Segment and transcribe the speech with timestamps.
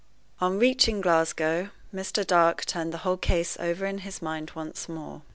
[0.39, 2.25] On reaching Glasgow, Mr.
[2.25, 5.21] Dark turned the whole case over in his mind once more.